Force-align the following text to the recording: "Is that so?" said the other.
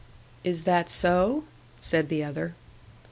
"Is 0.43 0.63
that 0.63 0.89
so?" 0.89 1.43
said 1.79 2.09
the 2.09 2.23
other. 2.23 2.55